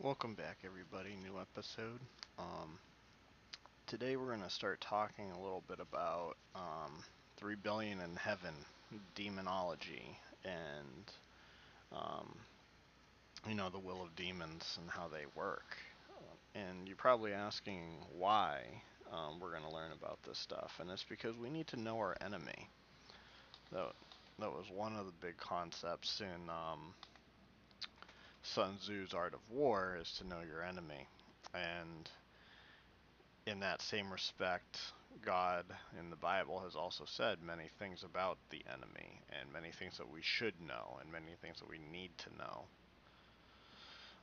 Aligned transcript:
Welcome 0.00 0.34
back, 0.34 0.58
everybody. 0.64 1.16
New 1.22 1.40
episode. 1.40 2.00
Um, 2.36 2.80
today 3.86 4.16
we're 4.16 4.26
going 4.26 4.42
to 4.42 4.50
start 4.50 4.80
talking 4.80 5.30
a 5.30 5.40
little 5.40 5.62
bit 5.68 5.78
about 5.78 6.34
um, 6.56 7.04
in 7.40 8.16
heaven, 8.16 8.54
demonology, 9.14 10.18
and 10.44 11.12
um, 11.92 12.34
you 13.48 13.54
know 13.54 13.70
the 13.70 13.78
will 13.78 14.02
of 14.02 14.14
demons 14.16 14.78
and 14.80 14.90
how 14.90 15.06
they 15.06 15.26
work. 15.36 15.76
And 16.56 16.88
you're 16.88 16.96
probably 16.96 17.32
asking 17.32 17.84
why 18.18 18.62
um, 19.12 19.38
we're 19.40 19.52
going 19.52 19.62
to 19.62 19.74
learn 19.74 19.92
about 19.92 20.18
this 20.26 20.38
stuff, 20.38 20.72
and 20.80 20.90
it's 20.90 21.06
because 21.08 21.36
we 21.36 21.50
need 21.50 21.68
to 21.68 21.80
know 21.80 21.98
our 21.98 22.16
enemy. 22.20 22.68
That 23.72 23.92
that 24.40 24.50
was 24.50 24.66
one 24.74 24.96
of 24.96 25.06
the 25.06 25.12
big 25.20 25.36
concepts 25.36 26.20
in 26.20 26.50
um, 26.50 26.94
Sun 28.44 28.76
Tzu's 28.78 29.14
Art 29.14 29.32
of 29.32 29.40
War 29.50 29.96
is 30.00 30.12
to 30.18 30.26
know 30.26 30.40
your 30.46 30.62
enemy. 30.62 31.08
And 31.54 32.10
in 33.46 33.60
that 33.60 33.80
same 33.80 34.12
respect, 34.12 34.78
God 35.24 35.64
in 35.98 36.10
the 36.10 36.16
Bible 36.16 36.60
has 36.60 36.76
also 36.76 37.04
said 37.06 37.38
many 37.42 37.70
things 37.78 38.04
about 38.04 38.36
the 38.50 38.62
enemy 38.68 39.20
and 39.30 39.50
many 39.52 39.72
things 39.72 39.96
that 39.96 40.10
we 40.10 40.20
should 40.22 40.54
know 40.60 40.98
and 41.00 41.10
many 41.10 41.32
things 41.40 41.58
that 41.60 41.70
we 41.70 41.78
need 41.90 42.10
to 42.18 42.30
know. 42.38 42.64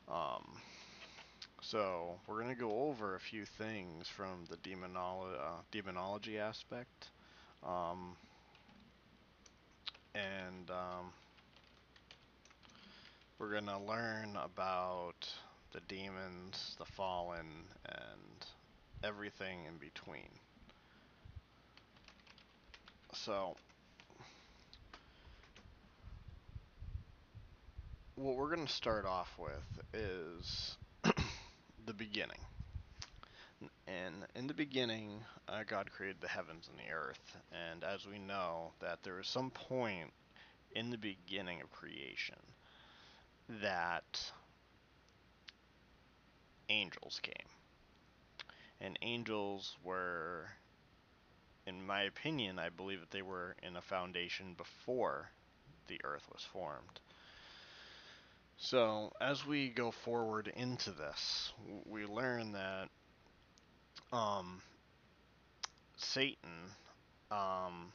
Um, 0.08 0.46
so 1.62 2.20
we're 2.28 2.42
going 2.42 2.54
to 2.54 2.62
go 2.62 2.84
over 2.90 3.16
a 3.16 3.20
few 3.20 3.46
things 3.46 4.08
from 4.08 4.46
the 4.50 4.58
demonolo- 4.58 5.34
uh, 5.34 5.62
demonology 5.72 6.38
aspect. 6.38 7.10
Um, 7.66 8.16
and 10.14 10.70
um, 10.70 11.12
we're 13.42 13.50
going 13.50 13.66
to 13.66 13.80
learn 13.80 14.38
about 14.38 15.28
the 15.74 15.80
demons, 15.88 16.76
the 16.78 16.86
fallen, 16.86 17.48
and 17.86 18.46
everything 19.04 19.66
in 19.68 19.78
between. 19.78 20.30
So, 23.14 23.56
what 28.14 28.36
we're 28.36 28.54
going 28.54 28.68
to 28.68 28.72
start 28.72 29.08
off 29.08 29.36
with 29.40 29.84
is 29.92 30.78
the 31.88 31.94
beginning. 31.94 32.38
And 33.88 34.16
in 34.36 34.46
the 34.46 34.54
beginning, 34.54 35.20
uh, 35.48 35.64
God 35.68 35.90
created 35.90 36.22
the 36.22 36.28
heavens 36.28 36.70
and 36.70 36.78
the 36.78 36.94
earth. 36.94 37.38
And 37.72 37.84
as 37.84 38.06
we 38.06 38.20
know, 38.20 38.74
that 38.82 39.00
there 39.02 39.16
was 39.16 39.28
some 39.28 39.50
point 39.50 40.12
in 40.76 40.92
the 40.92 40.98
beginning 40.98 41.60
of 41.62 41.72
creation 41.72 42.38
that 43.62 44.32
angels 46.70 47.20
came. 47.22 47.34
And 48.80 48.98
angels 49.02 49.78
were, 49.84 50.48
in 51.68 51.86
my 51.86 52.04
opinion, 52.04 52.58
I 52.58 52.70
believe 52.70 53.00
that 53.02 53.12
they 53.12 53.22
were 53.22 53.56
in 53.62 53.76
a 53.76 53.82
foundation 53.82 54.56
before 54.58 55.30
the 55.88 56.00
earth 56.04 56.28
was 56.32 56.44
formed. 56.44 57.00
So, 58.58 59.12
as 59.20 59.46
we 59.46 59.70
go 59.70 59.92
forward 59.92 60.52
into 60.56 60.92
this, 60.92 61.52
we 61.86 62.06
learn 62.06 62.52
that 62.54 62.90
um, 64.14 64.62
Satan 65.98 66.70
um, 67.32 67.92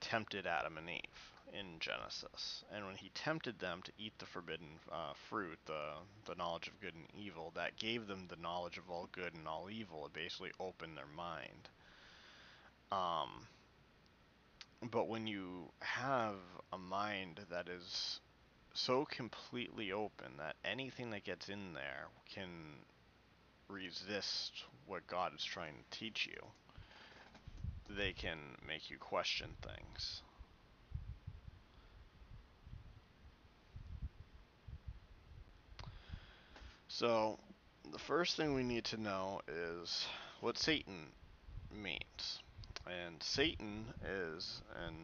tempted 0.00 0.46
Adam 0.46 0.78
and 0.78 0.88
Eve 0.88 1.37
in 1.52 1.78
Genesis, 1.80 2.64
and 2.72 2.86
when 2.86 2.96
he 2.96 3.10
tempted 3.10 3.58
them 3.58 3.80
to 3.82 3.92
eat 3.98 4.12
the 4.18 4.26
forbidden 4.26 4.78
uh, 4.90 5.12
fruit, 5.28 5.58
the 5.66 5.92
the 6.26 6.34
knowledge 6.34 6.68
of 6.68 6.80
good 6.80 6.94
and 6.94 7.08
evil, 7.16 7.52
that 7.54 7.78
gave 7.78 8.06
them 8.06 8.26
the 8.28 8.36
knowledge 8.36 8.78
of 8.78 8.90
all 8.90 9.08
good 9.12 9.34
and 9.34 9.46
all 9.46 9.68
evil. 9.70 10.06
It 10.06 10.12
basically 10.12 10.52
opened 10.60 10.96
their 10.96 11.06
mind. 11.16 11.68
Um, 12.90 13.46
but 14.90 15.08
when 15.08 15.26
you 15.26 15.70
have 15.80 16.36
a 16.72 16.78
mind 16.78 17.40
that 17.50 17.68
is 17.68 18.20
so 18.74 19.04
completely 19.04 19.92
open 19.92 20.36
that 20.38 20.56
anything 20.64 21.10
that 21.10 21.24
gets 21.24 21.48
in 21.48 21.72
there 21.74 22.06
can 22.32 22.48
resist 23.68 24.52
what 24.86 25.06
God 25.06 25.34
is 25.34 25.44
trying 25.44 25.74
to 25.74 25.98
teach 25.98 26.26
you, 26.26 26.40
they 27.96 28.12
can 28.12 28.38
make 28.66 28.90
you 28.90 28.98
question 28.98 29.48
things. 29.62 30.22
So, 36.98 37.38
the 37.92 37.98
first 38.00 38.36
thing 38.36 38.54
we 38.54 38.64
need 38.64 38.84
to 38.86 39.00
know 39.00 39.40
is 39.46 40.04
what 40.40 40.58
Satan 40.58 41.12
means. 41.72 42.40
And 42.88 43.22
Satan 43.22 43.84
is 44.04 44.60
an 44.84 44.96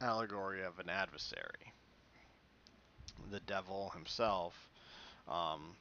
allegory 0.00 0.64
of 0.64 0.80
an 0.80 0.90
adversary. 0.90 1.72
The 3.30 3.38
devil 3.38 3.90
himself 3.90 4.54
um, 5.28 5.76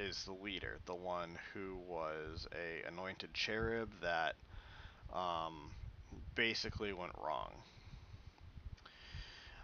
is 0.00 0.24
the 0.24 0.32
leader, 0.32 0.78
the 0.86 0.94
one 0.94 1.36
who 1.52 1.76
was 1.86 2.48
a 2.54 2.88
anointed 2.88 3.34
cherub 3.34 3.90
that 4.00 4.34
um, 5.12 5.72
basically 6.36 6.94
went 6.94 7.12
wrong. 7.22 7.50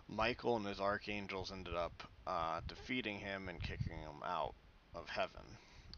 Michael 0.07 0.57
and 0.59 0.67
his 0.67 0.79
archangels 0.79 1.51
ended 1.51 1.75
up 1.75 2.03
uh, 2.27 2.61
defeating 2.69 3.19
him 3.19 3.49
and 3.49 3.63
kicking 3.63 3.97
him 3.97 4.21
out 4.23 4.55
of 4.95 5.09
heaven. 5.09 5.43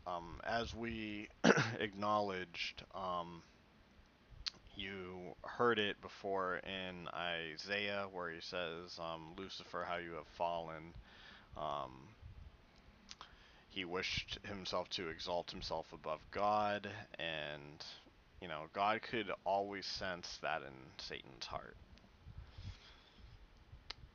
Um, 0.07 0.41
as 0.45 0.75
we 0.75 1.29
acknowledged, 1.81 2.83
um, 2.95 3.43
you 4.75 5.35
heard 5.45 5.79
it 5.79 6.01
before 6.01 6.57
in 6.57 7.09
Isaiah 7.15 8.07
where 8.13 8.31
he 8.31 8.41
says, 8.41 8.99
um, 8.99 9.35
Lucifer, 9.37 9.87
how 9.89 9.97
you 9.97 10.13
have 10.15 10.27
fallen. 10.37 10.95
Um, 11.57 11.93
he 13.71 13.85
wished 13.85 14.39
himself 14.45 14.89
to 14.91 15.09
exalt 15.09 15.51
himself 15.51 15.87
above 15.93 16.21
God, 16.31 16.89
and, 17.19 17.85
you 18.41 18.49
know, 18.49 18.65
God 18.75 19.01
could 19.03 19.31
always 19.45 19.87
sense 19.87 20.39
that 20.43 20.63
in 20.63 20.75
Satan's 20.99 21.47
heart. 21.47 21.77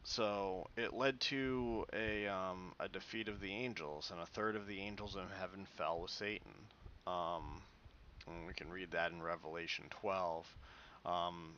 So 0.09 0.67
it 0.77 0.93
led 0.93 1.19
to 1.19 1.85
a 1.91 2.27
um, 2.27 2.71
a 2.79 2.87
defeat 2.87 3.27
of 3.27 3.41
the 3.41 3.51
angels, 3.51 4.09
and 4.09 4.21
a 4.21 4.25
third 4.25 4.55
of 4.55 4.65
the 4.65 4.79
angels 4.79 5.15
in 5.15 5.27
heaven 5.37 5.67
fell 5.75 5.99
with 5.99 6.11
Satan. 6.11 6.53
Um, 7.05 7.61
and 8.25 8.47
we 8.47 8.53
can 8.53 8.69
read 8.69 8.91
that 8.91 9.11
in 9.11 9.21
Revelation 9.21 9.83
12. 9.89 10.55
Um, 11.05 11.55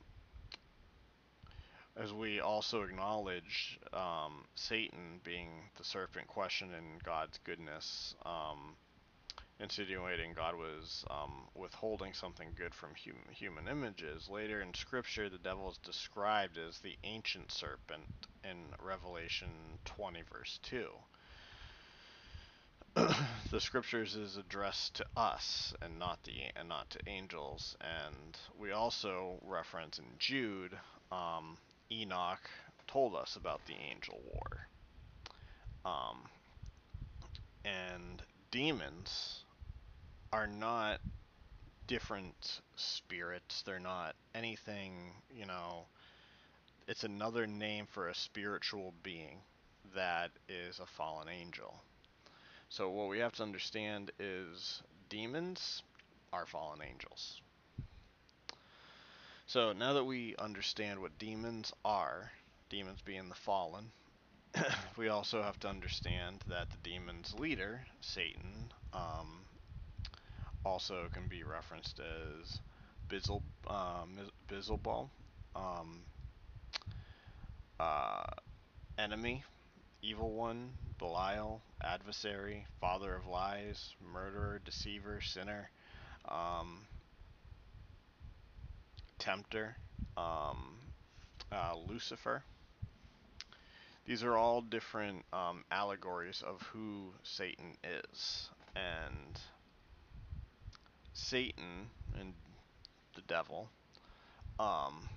as 1.96 2.12
we 2.12 2.40
also 2.40 2.82
acknowledge 2.82 3.80
um, 3.94 4.46
Satan 4.56 5.22
being 5.24 5.50
the 5.78 5.84
serpent 5.84 6.28
questioning 6.28 7.00
God's 7.04 7.38
goodness, 7.46 8.16
um, 8.26 8.76
insinuating 9.60 10.34
God 10.36 10.56
was 10.56 11.04
um, 11.10 11.48
withholding 11.54 12.14
something 12.14 12.50
good 12.56 12.74
from 12.74 12.96
human, 12.96 13.24
human 13.32 13.68
images. 13.68 14.30
Later 14.30 14.62
in 14.62 14.74
Scripture, 14.74 15.30
the 15.30 15.38
devil 15.38 15.70
is 15.70 15.78
described 15.78 16.58
as 16.58 16.80
the 16.80 16.96
ancient 17.04 17.52
serpent 17.52 18.04
in 18.44 18.58
Revelation 18.82 19.50
20, 19.86 20.24
verse 20.32 20.60
2. 20.64 20.88
the 23.52 23.60
scriptures 23.60 24.16
is 24.16 24.38
addressed 24.38 24.96
to 24.96 25.06
us 25.16 25.74
and 25.82 26.00
not 26.00 26.24
the 26.24 26.32
and 26.56 26.68
not 26.68 26.90
to 26.90 27.00
angels, 27.08 27.78
and 27.82 28.36
we 28.60 28.72
also 28.72 29.40
reference 29.46 30.00
in 30.00 30.06
Jude, 30.18 30.72
um, 31.12 31.56
Enoch 31.92 32.50
told 32.88 33.16
us 33.16 33.36
about 33.36 33.62
the 33.68 33.76
angel 33.76 34.20
war. 34.34 34.68
Um, 35.86 36.24
and 37.64 38.24
demons 38.52 39.44
are 40.32 40.48
not 40.48 41.00
different 41.88 42.62
spirits. 42.76 43.64
They're 43.64 43.80
not 43.80 44.16
anything, 44.36 45.14
you 45.36 45.46
know, 45.46 45.86
it's 46.88 47.04
another 47.04 47.48
name 47.48 47.88
for 47.92 48.08
a 48.08 48.16
spiritual 48.16 48.94
being 49.04 49.40
that 49.96 50.32
is 50.48 50.80
a 50.80 50.86
fallen 50.86 51.28
angel. 51.30 51.76
So 52.70 52.90
what 52.90 53.10
we 53.10 53.20
have 53.20 53.34
to 53.34 53.44
understand 53.44 54.12
is 54.20 54.84
demons 55.10 55.82
are 56.32 56.46
fallen 56.46 56.80
angels. 56.88 57.42
So 59.48 59.74
now 59.74 59.94
that 59.94 60.04
we 60.04 60.36
understand 60.38 61.00
what 61.00 61.18
demons 61.18 61.74
are, 61.84 62.32
demons 62.70 63.02
being 63.04 63.30
the 63.30 63.36
fallen, 63.36 63.92
we 64.98 65.10
also 65.10 65.42
have 65.42 65.60
to 65.62 65.68
understand 65.68 66.44
that 66.48 66.68
the 66.70 66.90
demon's 66.90 67.34
leader, 67.40 67.82
Satan, 68.02 68.72
um, 68.94 69.40
also 70.66 71.08
can 71.14 71.28
be 71.28 71.44
referenced 71.44 72.00
as 72.00 72.60
Bizzle, 73.10 73.42
um, 73.68 74.18
Beelzebul, 74.48 75.10
um, 75.56 76.02
uh, 77.80 78.24
enemy, 78.98 79.44
evil 80.02 80.32
one, 80.34 80.72
Belial, 81.00 81.62
adversary, 81.82 82.66
father 82.82 83.16
of 83.16 83.26
lies, 83.26 83.96
murderer, 84.14 84.60
deceiver, 84.66 85.22
sinner, 85.22 85.70
um, 86.28 86.82
tempter, 89.18 89.78
um, 90.18 90.78
uh, 91.52 91.76
Lucifer. 91.88 92.44
These 94.06 94.24
are 94.24 94.36
all 94.36 94.62
different 94.62 95.24
um, 95.32 95.64
allegories 95.72 96.44
of 96.46 96.62
who 96.74 97.14
Satan 97.24 97.78
is. 97.84 98.50
And 98.76 99.40
Satan 101.20 101.90
and 102.20 102.34
the 103.16 103.22
devil 103.22 103.70
um, 104.60 105.08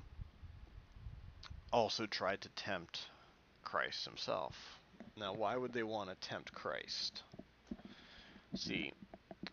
also 1.73 2.07
tried 2.07 2.41
to 2.43 2.49
tempt 2.51 3.07
Christ 3.63 4.05
himself. 4.05 4.55
Now, 5.17 5.33
why 5.33 5.57
would 5.57 5.73
they 5.73 5.83
want 5.83 6.11
to 6.11 6.29
tempt 6.29 6.53
Christ? 6.53 7.23
See, 8.55 8.93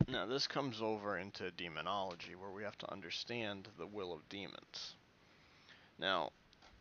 now 0.07 0.25
this 0.25 0.47
comes 0.47 0.81
over 0.81 1.17
into 1.17 1.51
demonology 1.51 2.35
where 2.35 2.51
we 2.51 2.63
have 2.63 2.77
to 2.79 2.91
understand 2.91 3.67
the 3.77 3.87
will 3.87 4.11
of 4.11 4.27
demons. 4.29 4.95
Now, 5.97 6.31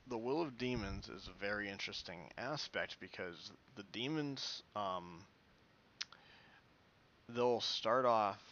the 0.09 0.19
will 0.19 0.41
of 0.41 0.59
demons 0.59 1.09
is 1.09 1.29
a 1.29 1.39
very 1.39 1.69
interesting 1.69 2.31
aspect 2.39 2.97
because 3.01 3.53
the 3.77 3.85
demons 3.93 4.63
um, 4.75 5.21
they'll 7.29 7.61
start 7.61 8.07
off 8.07 8.43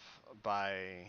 by 0.43 1.09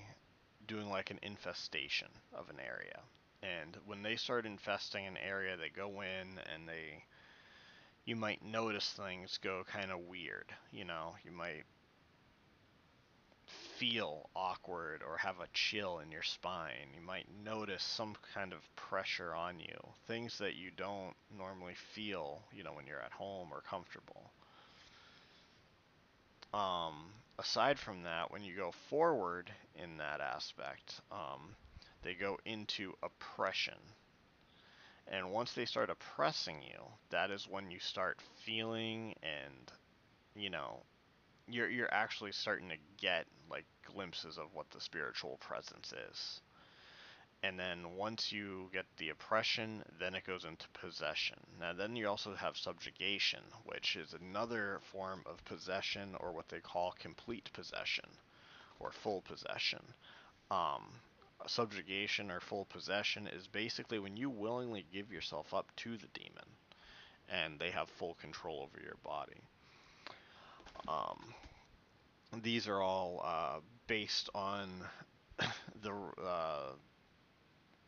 doing 0.67 0.89
like 0.89 1.11
an 1.11 1.19
infestation 1.21 2.09
of 2.33 2.49
an 2.49 2.57
area. 2.59 2.99
And 3.43 3.77
when 3.85 4.03
they 4.03 4.15
start 4.15 4.45
infesting 4.45 5.05
an 5.05 5.17
area, 5.17 5.57
they 5.57 5.69
go 5.69 6.01
in 6.01 6.39
and 6.53 6.67
they 6.67 7.03
you 8.05 8.15
might 8.15 8.43
notice 8.43 8.93
things 8.93 9.37
go 9.43 9.63
kind 9.69 9.91
of 9.91 9.99
weird, 9.99 10.45
you 10.71 10.85
know, 10.85 11.13
you 11.25 11.31
might 11.31 11.63
feel 13.77 14.29
awkward 14.33 15.01
or 15.07 15.17
have 15.17 15.39
a 15.41 15.47
chill 15.53 15.99
in 15.99 16.09
your 16.09 16.23
spine. 16.23 16.87
You 16.95 17.05
might 17.05 17.27
notice 17.43 17.83
some 17.83 18.15
kind 18.33 18.53
of 18.53 18.59
pressure 18.77 19.35
on 19.35 19.59
you, 19.59 19.77
things 20.07 20.37
that 20.37 20.55
you 20.55 20.71
don't 20.75 21.13
normally 21.37 21.75
feel, 21.93 22.41
you 22.55 22.63
know, 22.63 22.71
when 22.71 22.87
you're 22.87 23.01
at 23.01 23.11
home 23.11 23.49
or 23.51 23.61
comfortable. 23.69 24.31
Um, 26.53 27.11
aside 27.39 27.79
from 27.79 28.03
that, 28.03 28.31
when 28.31 28.43
you 28.43 28.55
go 28.55 28.71
forward 28.89 29.51
in 29.75 29.97
that 29.97 30.21
aspect, 30.21 31.01
um, 31.11 31.55
they 32.03 32.13
go 32.13 32.37
into 32.45 32.93
oppression. 33.03 33.77
And 35.07 35.31
once 35.31 35.53
they 35.53 35.65
start 35.65 35.89
oppressing 35.89 36.61
you, 36.61 36.83
that 37.11 37.31
is 37.31 37.47
when 37.47 37.71
you 37.71 37.79
start 37.79 38.21
feeling 38.45 39.15
and, 39.23 39.71
you 40.35 40.49
know, 40.49 40.83
you're 41.47 41.69
you're 41.69 41.93
actually 41.93 42.33
starting 42.33 42.69
to 42.69 42.75
get 42.97 43.25
like 43.49 43.65
glimpses 43.85 44.37
of 44.37 44.53
what 44.53 44.69
the 44.71 44.81
spiritual 44.81 45.37
presence 45.39 45.93
is. 46.11 46.41
And 47.43 47.59
then 47.59 47.95
once 47.95 48.31
you 48.31 48.69
get 48.73 48.85
the 48.97 49.09
oppression, 49.09 49.83
then 49.99 50.15
it 50.15 50.25
goes 50.25 50.43
into 50.43 50.67
possession. 50.69 51.37
Now, 51.59 51.73
then 51.73 51.95
you 51.95 52.07
also 52.07 52.33
have 52.33 52.57
subjugation, 52.57 53.41
which 53.65 53.95
is 53.95 54.13
another 54.13 54.79
form 54.91 55.21
of 55.25 55.43
possession, 55.45 56.15
or 56.19 56.31
what 56.31 56.49
they 56.49 56.59
call 56.59 56.95
complete 56.99 57.49
possession, 57.53 58.09
or 58.79 58.91
full 58.91 59.21
possession. 59.21 59.81
Um, 60.49 60.83
subjugation 61.45 62.31
or 62.31 62.39
full 62.39 62.65
possession 62.65 63.27
is 63.27 63.47
basically 63.47 63.99
when 63.99 64.17
you 64.17 64.29
willingly 64.29 64.85
give 64.91 65.11
yourself 65.11 65.53
up 65.53 65.67
to 65.77 65.97
the 65.97 66.07
demon, 66.13 66.47
and 67.29 67.59
they 67.59 67.69
have 67.69 67.89
full 67.89 68.15
control 68.15 68.61
over 68.63 68.83
your 68.83 68.97
body. 69.03 69.41
Um, 70.87 71.33
these 72.41 72.67
are 72.67 72.81
all 72.81 73.21
uh, 73.23 73.59
based 73.87 74.29
on 74.33 74.69
the 75.81 75.93
uh, 76.23 76.71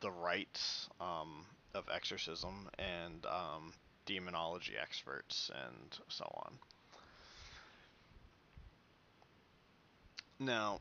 the 0.01 0.12
rites 0.12 0.90
um, 1.00 1.46
of 1.74 1.86
exorcism 1.94 2.69
and 2.78 3.25
um, 3.25 3.74
demonology 4.06 4.74
experts 4.81 5.51
and 5.66 6.00
so 6.07 6.25
on. 6.46 6.54
Now, 10.40 10.80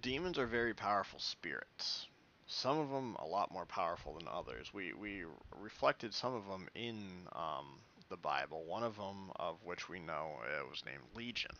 demons 0.00 0.38
are 0.38 0.46
very 0.46 0.74
powerful 0.74 1.18
spirits. 1.18 2.06
Some 2.46 2.78
of 2.78 2.90
them 2.90 3.16
a 3.18 3.26
lot 3.26 3.52
more 3.52 3.66
powerful 3.66 4.14
than 4.14 4.28
others. 4.28 4.72
We 4.72 4.92
we 4.92 5.24
reflected 5.56 6.14
some 6.14 6.34
of 6.34 6.46
them 6.46 6.68
in 6.74 7.28
um, 7.32 7.80
the 8.08 8.16
Bible. 8.16 8.64
One 8.64 8.82
of 8.82 8.96
them, 8.96 9.30
of 9.36 9.56
which 9.64 9.88
we 9.88 10.00
know, 10.00 10.30
it 10.58 10.68
was 10.68 10.84
named 10.84 11.02
Legion, 11.14 11.54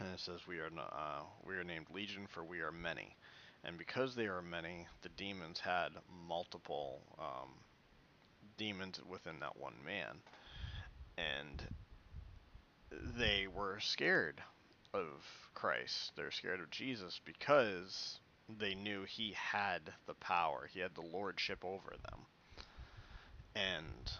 and 0.00 0.08
it 0.08 0.20
says 0.20 0.46
we 0.46 0.58
are 0.58 0.70
uh, 0.78 1.22
we 1.46 1.56
are 1.56 1.64
named 1.64 1.86
Legion 1.92 2.26
for 2.26 2.42
we 2.42 2.60
are 2.60 2.72
many 2.72 3.16
and 3.66 3.76
because 3.76 4.14
they 4.14 4.26
are 4.26 4.40
many, 4.40 4.86
the 5.02 5.08
demons 5.10 5.58
had 5.58 5.88
multiple 6.28 7.02
um, 7.18 7.50
demons 8.56 9.00
within 9.08 9.40
that 9.40 9.56
one 9.58 9.74
man, 9.84 10.18
and 11.18 11.62
they 13.18 13.48
were 13.52 13.78
scared 13.80 14.40
of 14.94 15.50
Christ. 15.54 16.12
They're 16.14 16.30
scared 16.30 16.60
of 16.60 16.70
Jesus 16.70 17.20
because 17.24 18.20
they 18.60 18.74
knew 18.74 19.02
he 19.02 19.34
had 19.34 19.80
the 20.06 20.14
power. 20.14 20.68
He 20.72 20.78
had 20.78 20.94
the 20.94 21.00
lordship 21.00 21.64
over 21.64 21.90
them. 22.08 22.20
And 23.56 24.12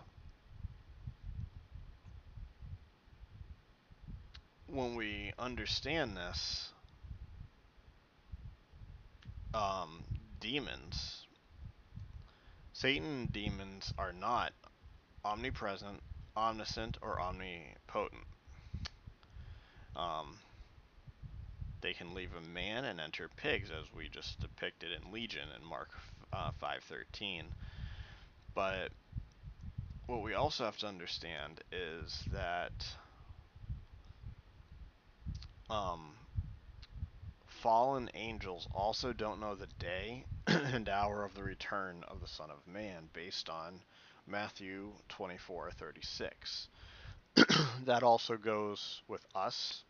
when 4.67 4.97
we 4.97 5.33
understand 5.39 6.17
this, 6.17 6.73
um, 9.57 10.05
demons, 10.39 11.27
Satan 12.75 13.29
demons 13.33 13.93
are 13.97 14.13
not 14.13 14.53
omnipresent, 15.25 16.01
omniscient, 16.37 16.99
or 17.01 17.21
omnipotent. 17.21 18.23
Um, 19.97 20.37
they 21.81 21.95
can 21.95 22.13
leave 22.13 22.31
a 22.37 22.49
man 22.53 22.85
and 22.85 23.01
enter 23.01 23.31
pigs, 23.37 23.71
as 23.71 23.87
we 23.97 24.09
just 24.09 24.39
depicted 24.41 24.91
in 24.93 25.11
Legion 25.11 25.49
in 25.59 25.67
Mark 25.67 25.89
uh, 26.35 26.51
5:13. 26.63 27.45
But 28.55 28.91
what 30.07 30.23
we 30.23 30.35
also 30.35 30.65
have 30.65 30.77
to 30.79 30.87
understand 30.87 31.63
is 31.73 32.23
that 32.33 32.87
um, 35.71 36.13
fallen 37.67 38.09
angels 38.15 38.69
also 38.71 39.13
don't 39.13 39.41
know 39.41 39.57
the 39.57 39.67
day 39.81 40.25
and 40.47 40.89
hour 40.89 41.25
of 41.25 41.35
the 41.35 41.43
return 41.43 42.05
of 42.07 42.21
the 42.21 42.29
Son 42.29 42.49
of 42.49 42.65
Man, 42.65 43.09
based 43.13 43.49
on 43.49 43.83
Matthew 44.25 44.93
24:36. 45.09 46.69
that 47.85 48.05
also 48.05 48.37
goes 48.37 49.03
with 49.09 49.27
us 49.35 49.83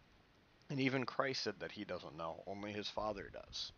and 0.70 0.80
even 0.80 1.04
Christ 1.04 1.42
said 1.42 1.60
that 1.60 1.72
he 1.72 1.84
doesn't 1.84 2.16
know, 2.16 2.42
only 2.46 2.72
his 2.72 2.88
Father 2.88 3.30
does. 3.32 3.72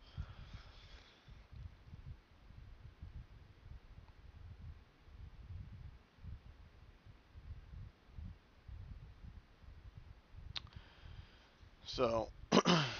So, 11.85 12.29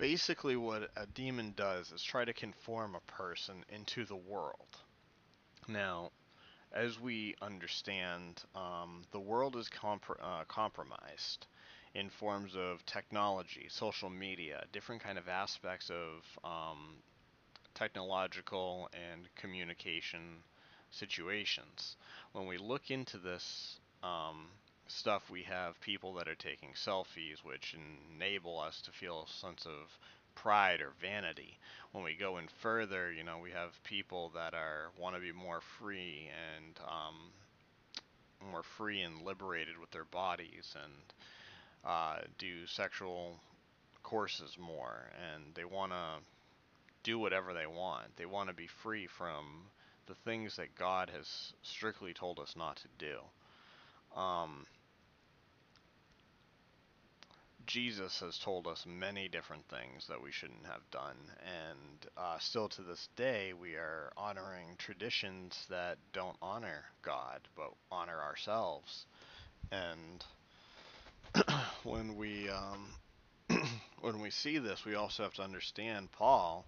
basically, 0.00 0.56
what 0.56 0.90
a 0.96 1.06
demon 1.14 1.52
does 1.56 1.92
is 1.92 2.02
try 2.02 2.24
to 2.24 2.32
conform 2.32 2.96
a 2.96 3.12
person 3.12 3.64
into 3.68 4.04
the 4.06 4.16
world. 4.16 4.78
Now, 5.68 6.10
as 6.72 6.98
we 6.98 7.34
understand, 7.42 8.42
um, 8.54 9.02
the 9.12 9.20
world 9.20 9.56
is 9.56 9.68
uh, 9.84 10.44
compromised 10.48 11.46
in 11.94 12.08
forms 12.08 12.54
of 12.56 12.84
technology, 12.86 13.66
social 13.68 14.08
media, 14.08 14.64
different 14.72 15.02
kind 15.02 15.18
of 15.18 15.28
aspects 15.28 15.90
of 15.90 16.50
um, 16.50 16.94
technological 17.74 18.88
and 18.94 19.28
communication 19.36 20.42
situations. 20.90 21.96
When 22.32 22.46
we 22.46 22.58
look 22.58 22.90
into 22.90 23.18
this 23.18 23.78
um, 24.02 24.46
stuff, 24.90 25.22
we 25.30 25.42
have 25.42 25.80
people 25.80 26.14
that 26.14 26.28
are 26.28 26.34
taking 26.34 26.70
selfies, 26.70 27.42
which 27.42 27.76
enable 28.14 28.58
us 28.58 28.80
to 28.82 28.92
feel 28.92 29.26
a 29.26 29.40
sense 29.40 29.66
of 29.66 29.98
pride 30.34 30.80
or 30.80 30.92
vanity. 31.00 31.58
When 31.92 32.04
we 32.04 32.14
go 32.14 32.38
in 32.38 32.46
further, 32.62 33.12
you 33.12 33.24
know, 33.24 33.38
we 33.38 33.50
have 33.50 33.70
people 33.84 34.32
that 34.34 34.54
are 34.54 34.90
want 34.98 35.16
to 35.16 35.20
be 35.20 35.32
more 35.32 35.60
free 35.78 36.28
and 36.56 36.78
um, 36.88 37.14
more 38.50 38.62
free 38.76 39.02
and 39.02 39.22
liberated 39.22 39.78
with 39.78 39.90
their 39.90 40.04
bodies 40.04 40.74
and 40.82 40.92
uh, 41.84 42.18
do 42.38 42.66
sexual 42.66 43.36
courses 44.02 44.56
more, 44.58 45.10
and 45.32 45.54
they 45.54 45.64
want 45.64 45.92
to 45.92 46.06
do 47.02 47.18
whatever 47.18 47.54
they 47.54 47.66
want. 47.66 48.16
They 48.16 48.26
want 48.26 48.48
to 48.48 48.54
be 48.54 48.68
free 48.82 49.06
from 49.06 49.44
the 50.06 50.14
things 50.24 50.56
that 50.56 50.74
God 50.76 51.10
has 51.14 51.52
strictly 51.62 52.12
told 52.12 52.38
us 52.38 52.54
not 52.56 52.76
to 52.76 52.88
do. 52.98 54.20
Um, 54.20 54.66
Jesus 57.70 58.18
has 58.18 58.36
told 58.36 58.66
us 58.66 58.84
many 58.84 59.28
different 59.28 59.62
things 59.68 60.08
that 60.08 60.20
we 60.20 60.32
shouldn't 60.32 60.66
have 60.66 60.82
done, 60.90 61.14
and 61.38 62.10
uh, 62.16 62.36
still 62.40 62.68
to 62.68 62.82
this 62.82 63.08
day, 63.14 63.52
we 63.52 63.74
are 63.74 64.12
honoring 64.16 64.74
traditions 64.76 65.66
that 65.70 65.96
don't 66.12 66.36
honor 66.42 66.86
God 67.02 67.40
but 67.54 67.70
honor 67.92 68.20
ourselves. 68.20 69.06
And 69.70 70.24
when 71.84 72.16
we 72.16 72.48
um, 72.48 72.88
when 74.00 74.20
we 74.20 74.30
see 74.30 74.58
this, 74.58 74.84
we 74.84 74.96
also 74.96 75.22
have 75.22 75.34
to 75.34 75.42
understand 75.42 76.10
Paul. 76.10 76.66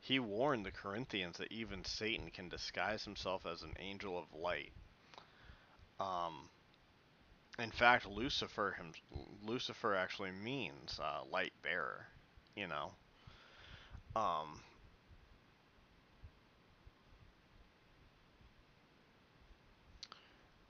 He 0.00 0.18
warned 0.18 0.66
the 0.66 0.72
Corinthians 0.72 1.36
that 1.36 1.52
even 1.52 1.84
Satan 1.84 2.28
can 2.30 2.48
disguise 2.48 3.04
himself 3.04 3.46
as 3.46 3.62
an 3.62 3.74
angel 3.78 4.18
of 4.18 4.24
light. 4.36 4.72
Um, 6.00 6.48
in 7.62 7.70
fact, 7.70 8.06
Lucifer 8.06 8.76
him, 8.76 8.92
Lucifer 9.42 9.94
actually 9.94 10.30
means 10.30 10.98
uh, 11.02 11.20
light 11.30 11.52
bearer. 11.62 12.06
You 12.56 12.68
know. 12.68 12.92
Um, 14.16 14.60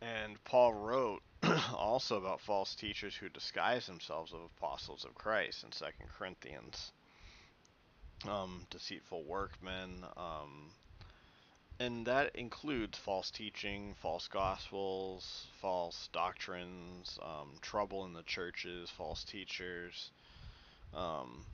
and 0.03 0.43
Paul 0.45 0.75
wrote 0.75 1.23
also 1.75 2.17
about 2.17 2.41
false 2.41 2.75
teachers 2.75 3.15
who 3.15 3.29
disguise 3.29 3.87
themselves 3.87 4.33
of 4.33 4.41
apostles 4.57 5.05
of 5.05 5.15
Christ 5.15 5.65
in 5.65 5.73
Second 5.73 6.07
Corinthians. 6.17 6.93
Um, 8.29 8.67
deceitful 8.69 9.25
workmen, 9.25 10.05
um, 10.17 10.73
and 11.81 12.07
that 12.07 12.37
includes 12.37 12.99
false 12.99 13.31
teaching, 13.31 13.95
false 14.03 14.29
gospels, 14.29 15.47
false 15.63 16.11
doctrines, 16.13 17.19
um, 17.23 17.49
trouble 17.63 18.05
in 18.05 18.13
the 18.13 18.23
churches, 18.25 18.91
false 18.91 19.25
teachers. 19.25 20.11
Um, 20.95 21.47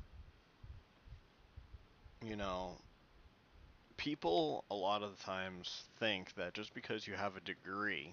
you 2.24 2.34
know, 2.34 2.72
people 3.96 4.64
a 4.68 4.74
lot 4.74 5.04
of 5.04 5.16
the 5.16 5.22
times 5.22 5.84
think 6.00 6.34
that 6.34 6.54
just 6.54 6.74
because 6.74 7.06
you 7.06 7.14
have 7.14 7.36
a 7.36 7.40
degree 7.40 8.12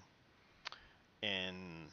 in 1.20 1.88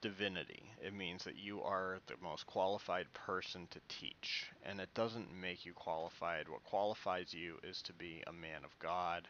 divinity. 0.00 0.70
It 0.82 0.94
means 0.94 1.24
that 1.24 1.36
you 1.36 1.62
are 1.62 1.98
the 2.06 2.14
most 2.22 2.46
qualified 2.46 3.12
person 3.12 3.68
to 3.70 3.80
teach, 3.88 4.46
and 4.64 4.80
it 4.80 4.92
doesn't 4.94 5.34
make 5.34 5.66
you 5.66 5.72
qualified. 5.72 6.48
What 6.48 6.64
qualifies 6.64 7.34
you 7.34 7.58
is 7.62 7.82
to 7.82 7.92
be 7.92 8.22
a 8.26 8.32
man 8.32 8.64
of 8.64 8.78
God, 8.78 9.28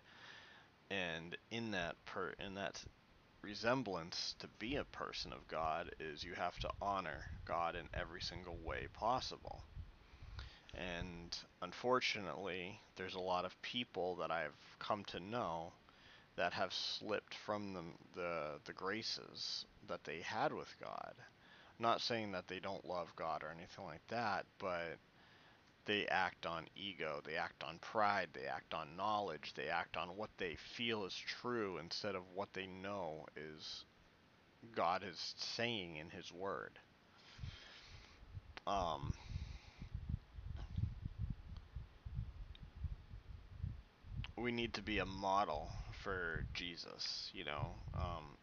and 0.90 1.36
in 1.50 1.70
that 1.72 1.96
per 2.04 2.34
in 2.38 2.54
that 2.54 2.82
resemblance 3.42 4.34
to 4.38 4.48
be 4.58 4.76
a 4.76 4.84
person 4.84 5.32
of 5.32 5.46
God 5.48 5.90
is 6.00 6.24
you 6.24 6.32
have 6.34 6.58
to 6.60 6.70
honor 6.80 7.26
God 7.44 7.76
in 7.76 7.88
every 7.92 8.20
single 8.20 8.56
way 8.64 8.86
possible. 8.94 9.62
And 10.74 11.36
unfortunately, 11.62 12.80
there's 12.96 13.14
a 13.14 13.20
lot 13.20 13.44
of 13.44 13.60
people 13.62 14.16
that 14.16 14.30
I've 14.30 14.56
come 14.78 15.04
to 15.04 15.20
know 15.20 15.72
that 16.36 16.52
have 16.52 16.72
slipped 16.72 17.34
from 17.34 17.74
the, 17.74 17.82
the, 18.20 18.40
the 18.64 18.72
graces 18.72 19.66
that 19.88 20.04
they 20.04 20.20
had 20.20 20.52
with 20.52 20.74
God. 20.80 21.14
not 21.78 22.00
saying 22.00 22.32
that 22.32 22.48
they 22.48 22.60
don't 22.60 22.86
love 22.86 23.14
God 23.16 23.42
or 23.42 23.50
anything 23.50 23.84
like 23.84 24.06
that, 24.08 24.46
but 24.58 24.98
they 25.86 26.06
act 26.06 26.46
on 26.46 26.66
ego, 26.76 27.20
they 27.24 27.36
act 27.36 27.62
on 27.62 27.78
pride, 27.78 28.28
they 28.32 28.46
act 28.46 28.74
on 28.74 28.96
knowledge, 28.96 29.52
they 29.54 29.68
act 29.68 29.96
on 29.96 30.08
what 30.16 30.30
they 30.38 30.56
feel 30.56 31.04
is 31.04 31.14
true 31.14 31.78
instead 31.78 32.14
of 32.14 32.22
what 32.34 32.52
they 32.52 32.66
know 32.66 33.26
is 33.36 33.84
God 34.74 35.04
is 35.08 35.34
saying 35.36 35.96
in 35.96 36.10
His 36.10 36.32
Word. 36.32 36.78
Um, 38.66 39.12
we 44.38 44.52
need 44.52 44.74
to 44.74 44.82
be 44.82 45.00
a 45.00 45.06
model 45.06 45.70
for 46.04 46.44
Jesus, 46.52 47.30
you 47.32 47.44
know. 47.44 47.72
Um, 47.94 48.36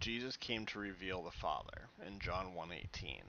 Jesus 0.00 0.36
came 0.38 0.66
to 0.66 0.78
reveal 0.78 1.22
the 1.22 1.30
Father 1.30 1.88
in 2.06 2.18
John 2.18 2.54
1:18 2.54 3.20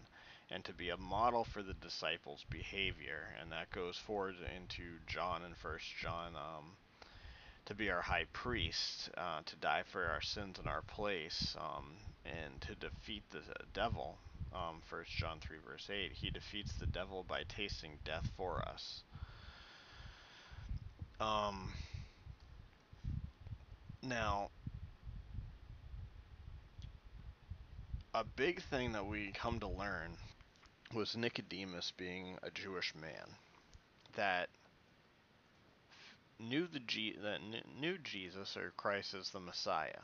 and 0.49 0.63
to 0.63 0.73
be 0.73 0.89
a 0.89 0.97
model 0.97 1.43
for 1.43 1.61
the 1.61 1.73
disciples' 1.73 2.45
behavior 2.49 3.35
and 3.39 3.51
that 3.51 3.69
goes 3.71 3.97
forward 3.97 4.35
into 4.55 4.99
John 5.07 5.43
and 5.43 5.57
First 5.57 5.85
John 6.01 6.35
um, 6.35 6.77
to 7.65 7.75
be 7.75 7.89
our 7.91 8.01
high 8.01 8.25
priest 8.31 9.09
uh, 9.17 9.41
to 9.45 9.55
die 9.57 9.83
for 9.91 10.05
our 10.05 10.21
sins 10.21 10.57
in 10.57 10.67
our 10.67 10.81
place 10.83 11.55
um, 11.59 11.97
and 12.25 12.61
to 12.61 12.75
defeat 12.75 13.23
the 13.31 13.41
devil 13.73 14.17
um, 14.53 14.81
First 14.89 15.11
John 15.11 15.39
3 15.39 15.57
verse 15.67 15.89
8 15.89 16.11
he 16.13 16.29
defeats 16.29 16.73
the 16.79 16.87
devil 16.87 17.25
by 17.27 17.43
tasting 17.43 17.99
death 18.05 18.29
for 18.37 18.61
us 18.67 19.03
um, 21.19 21.71
now 24.05 24.49
a 28.13 28.23
big 28.23 28.61
thing 28.61 28.93
that 28.93 29.05
we 29.05 29.31
come 29.33 29.59
to 29.59 29.67
learn 29.67 30.17
was 30.93 31.17
Nicodemus 31.17 31.91
being 31.97 32.37
a 32.43 32.51
Jewish 32.51 32.93
man 32.95 33.35
that 34.15 34.47
knew 36.39 36.67
the 36.67 36.79
G- 36.79 37.17
that 37.21 37.41
knew 37.77 37.97
Jesus 37.97 38.55
or 38.55 38.71
Christ 38.77 39.13
as 39.13 39.31
the 39.31 39.39
Messiah. 39.39 40.03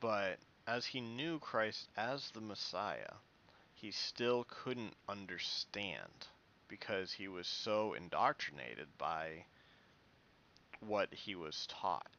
But 0.00 0.38
as 0.66 0.84
he 0.86 1.00
knew 1.00 1.38
Christ 1.38 1.88
as 1.96 2.30
the 2.30 2.40
Messiah, 2.42 3.14
he 3.74 3.90
still 3.90 4.44
couldn't 4.44 4.94
understand 5.08 6.26
because 6.68 7.12
he 7.12 7.28
was 7.28 7.46
so 7.46 7.94
indoctrinated 7.94 8.88
by 8.98 9.46
what 10.80 11.14
he 11.14 11.34
was 11.34 11.66
taught. 11.68 12.17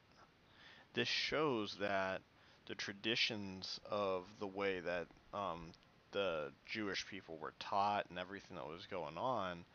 This 0.94 1.08
shows 1.08 1.76
that 1.80 2.22
the 2.68 2.76
traditions 2.76 3.80
of 3.90 4.26
the 4.40 4.48
way 4.48 4.80
that 4.80 5.08
um, 5.34 5.72
the 6.12 6.52
Jewish 6.66 7.06
people 7.08 7.38
were 7.38 7.54
taught 7.60 8.08
and 8.10 8.20
everything 8.20 8.58
that 8.58 8.68
was 8.68 8.86
going 8.88 9.18
on 9.18 9.66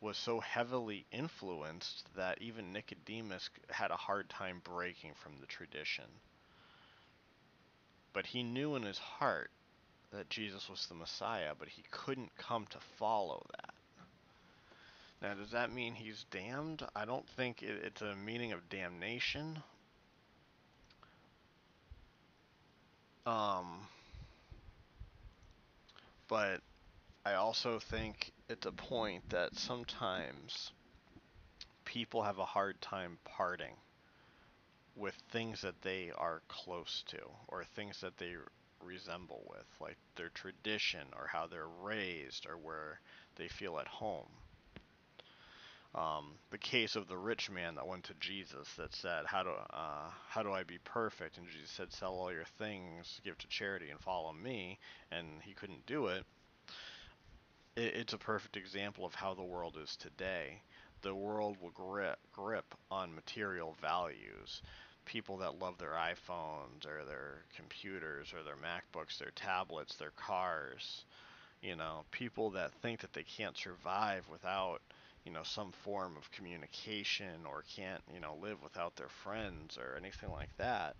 was 0.00 0.16
so 0.16 0.40
heavily 0.40 1.06
influenced 1.12 2.06
that 2.16 2.42
even 2.42 2.72
Nicodemus 2.72 3.48
had 3.70 3.90
a 3.90 3.96
hard 3.96 4.28
time 4.28 4.60
breaking 4.64 5.12
from 5.22 5.32
the 5.40 5.46
tradition. 5.46 6.04
But 8.12 8.26
he 8.26 8.42
knew 8.42 8.74
in 8.74 8.82
his 8.82 8.98
heart 8.98 9.50
that 10.12 10.28
Jesus 10.28 10.68
was 10.68 10.86
the 10.86 10.94
Messiah, 10.94 11.52
but 11.58 11.68
he 11.68 11.84
couldn't 11.90 12.36
come 12.36 12.66
to 12.66 12.78
follow 12.98 13.46
that. 13.56 13.74
Now, 15.22 15.34
does 15.34 15.52
that 15.52 15.72
mean 15.72 15.94
he's 15.94 16.26
damned? 16.30 16.82
I 16.96 17.04
don't 17.04 17.28
think 17.36 17.62
it, 17.62 17.84
it's 17.84 18.02
a 18.02 18.16
meaning 18.16 18.52
of 18.52 18.68
damnation. 18.68 19.62
Um, 23.26 23.86
but 26.28 26.60
I 27.24 27.34
also 27.34 27.78
think 27.78 28.32
it's 28.48 28.66
a 28.66 28.72
point 28.72 29.30
that 29.30 29.54
sometimes 29.56 30.72
people 31.84 32.22
have 32.22 32.38
a 32.38 32.44
hard 32.44 32.80
time 32.80 33.18
parting 33.24 33.76
with 34.96 35.14
things 35.30 35.60
that 35.62 35.80
they 35.82 36.10
are 36.16 36.42
close 36.48 37.04
to 37.08 37.18
or 37.48 37.64
things 37.64 38.00
that 38.00 38.16
they 38.18 38.34
resemble 38.84 39.42
with, 39.48 39.66
like 39.80 39.96
their 40.16 40.30
tradition 40.30 41.06
or 41.16 41.26
how 41.26 41.46
they're 41.46 41.68
raised 41.68 42.46
or 42.46 42.56
where 42.56 43.00
they 43.36 43.48
feel 43.48 43.78
at 43.78 43.88
home. 43.88 44.28
Um, 45.94 46.32
the 46.50 46.58
case 46.58 46.96
of 46.96 47.06
the 47.06 47.18
rich 47.18 47.50
man 47.50 47.74
that 47.74 47.86
went 47.86 48.04
to 48.04 48.14
Jesus 48.14 48.66
that 48.78 48.94
said, 48.94 49.26
"How 49.26 49.42
do 49.42 49.50
uh, 49.50 50.10
how 50.28 50.42
do 50.42 50.50
I 50.50 50.62
be 50.62 50.78
perfect?" 50.78 51.36
And 51.36 51.46
Jesus 51.46 51.70
said, 51.70 51.92
"Sell 51.92 52.14
all 52.14 52.32
your 52.32 52.46
things, 52.58 53.20
give 53.24 53.36
to 53.38 53.46
charity, 53.48 53.90
and 53.90 54.00
follow 54.00 54.32
me." 54.32 54.78
And 55.10 55.26
he 55.42 55.52
couldn't 55.52 55.84
do 55.86 56.06
it. 56.06 56.24
it 57.76 57.94
it's 57.94 58.12
a 58.14 58.18
perfect 58.18 58.56
example 58.56 59.04
of 59.04 59.14
how 59.14 59.34
the 59.34 59.42
world 59.42 59.76
is 59.82 59.96
today. 59.96 60.62
The 61.02 61.14
world 61.14 61.58
will 61.60 61.70
grip 61.70 62.18
grip 62.32 62.74
on 62.90 63.14
material 63.14 63.76
values. 63.82 64.62
People 65.04 65.38
that 65.38 65.58
love 65.58 65.76
their 65.78 65.92
iPhones 65.92 66.86
or 66.86 67.04
their 67.04 67.42
computers 67.56 68.32
or 68.32 68.42
their 68.44 68.56
MacBooks, 68.56 69.18
their 69.18 69.32
tablets, 69.32 69.96
their 69.96 70.12
cars, 70.12 71.04
you 71.60 71.76
know, 71.76 72.04
people 72.10 72.50
that 72.50 72.72
think 72.82 73.00
that 73.00 73.12
they 73.12 73.24
can't 73.24 73.56
survive 73.56 74.24
without, 74.30 74.80
you 75.24 75.32
know, 75.32 75.42
some 75.44 75.72
form 75.72 76.16
of 76.16 76.30
communication 76.32 77.46
or 77.46 77.64
can't, 77.76 78.02
you 78.12 78.20
know, 78.20 78.36
live 78.40 78.62
without 78.62 78.96
their 78.96 79.08
friends 79.08 79.78
or 79.78 79.96
anything 79.96 80.30
like 80.32 80.50
that, 80.58 80.96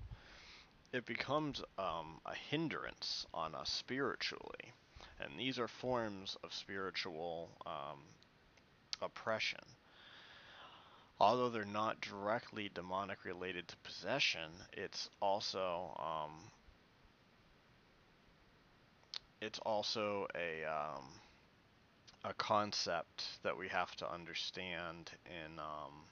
it 0.92 1.04
becomes 1.06 1.62
um, 1.78 2.20
a 2.26 2.34
hindrance 2.34 3.26
on 3.34 3.54
us 3.54 3.70
spiritually. 3.70 4.72
And 5.20 5.38
these 5.38 5.58
are 5.58 5.68
forms 5.68 6.36
of 6.44 6.52
spiritual 6.54 7.50
um, 7.66 8.00
oppression. 9.02 9.60
although 11.18 11.48
they're 11.48 11.64
not 11.64 12.00
directly 12.02 12.68
demonic 12.68 13.24
related 13.24 13.66
to 13.68 13.76
possession, 13.78 14.50
it's 14.74 15.08
also 15.22 15.96
um, 15.98 16.50
it's 19.40 19.58
also 19.60 20.26
a 20.34 20.64
um, 20.64 21.04
a 22.24 22.34
concept 22.34 23.24
that 23.42 23.56
we 23.56 23.68
have 23.68 23.94
to 23.96 24.10
understand 24.10 25.10
in 25.26 25.58
um, 25.58 26.04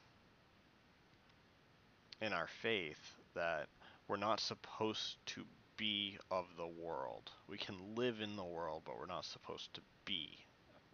in 2.21 2.33
our 2.33 2.49
faith 2.63 3.17
that 3.35 3.69
we're 4.09 4.17
not 4.17 4.41
supposed 4.41 5.17
to 5.25 5.45
be 5.77 6.19
of 6.31 6.47
the 6.57 6.67
world. 6.67 7.31
We 7.49 7.57
can 7.57 7.77
live 7.95 8.21
in 8.21 8.37
the 8.37 8.45
world, 8.45 8.83
but 8.85 8.99
we're 8.99 9.07
not 9.07 9.25
supposed 9.25 9.73
to 9.75 9.81
be 10.05 10.37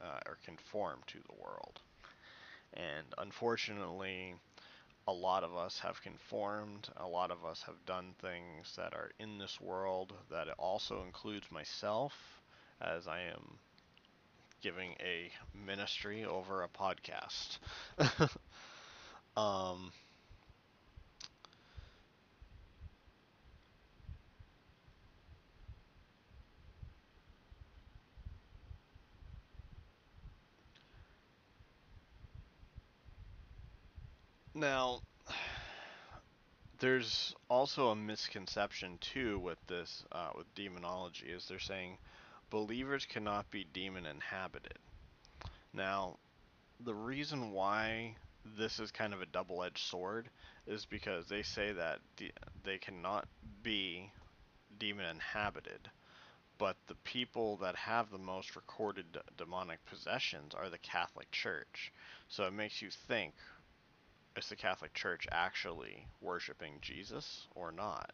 uh, 0.00 0.20
or 0.26 0.38
conform 0.44 1.00
to 1.08 1.18
the 1.26 1.42
world. 1.42 1.80
And 2.74 3.06
unfortunately, 3.18 4.34
a 5.08 5.12
lot 5.12 5.44
of 5.44 5.56
us 5.56 5.78
have 5.80 6.02
conformed. 6.02 6.88
A 6.98 7.06
lot 7.06 7.30
of 7.30 7.44
us 7.44 7.62
have 7.66 7.84
done 7.86 8.14
things 8.20 8.74
that 8.76 8.92
are 8.92 9.10
in 9.18 9.38
this 9.38 9.60
world. 9.60 10.12
That 10.30 10.48
also 10.58 11.02
includes 11.04 11.50
myself, 11.50 12.12
as 12.80 13.08
I 13.08 13.22
am 13.22 13.58
giving 14.66 14.96
a 15.00 15.30
ministry 15.54 16.24
over 16.24 16.64
a 16.64 16.68
podcast. 16.68 17.58
um, 19.36 19.92
now, 34.54 35.02
there's 36.78 37.34
also 37.48 37.88
a 37.88 37.96
misconception 37.96 38.98
too 38.98 39.38
with 39.38 39.58
this, 39.66 40.04
uh, 40.12 40.30
with 40.36 40.52
demonology, 40.54 41.26
is 41.26 41.46
they're 41.48 41.58
saying 41.58 41.98
believers 42.50 43.06
cannot 43.06 43.50
be 43.50 43.66
demon 43.72 44.06
inhabited. 44.06 44.78
Now, 45.72 46.16
the 46.80 46.94
reason 46.94 47.52
why 47.52 48.16
this 48.58 48.78
is 48.78 48.90
kind 48.90 49.12
of 49.12 49.22
a 49.22 49.26
double-edged 49.26 49.78
sword 49.78 50.28
is 50.66 50.86
because 50.86 51.28
they 51.28 51.42
say 51.42 51.72
that 51.72 51.98
they 52.64 52.78
cannot 52.78 53.26
be 53.62 54.10
demon 54.78 55.06
inhabited, 55.06 55.90
but 56.58 56.76
the 56.86 56.94
people 56.96 57.56
that 57.58 57.76
have 57.76 58.10
the 58.10 58.18
most 58.18 58.56
recorded 58.56 59.06
demonic 59.36 59.84
possessions 59.86 60.54
are 60.54 60.70
the 60.70 60.78
Catholic 60.78 61.30
Church. 61.30 61.92
So 62.28 62.44
it 62.44 62.52
makes 62.52 62.80
you 62.82 62.90
think 63.08 63.34
is 64.36 64.48
the 64.48 64.56
Catholic 64.56 64.92
Church 64.92 65.26
actually 65.32 66.06
worshiping 66.20 66.74
Jesus 66.82 67.46
or 67.54 67.72
not? 67.72 68.12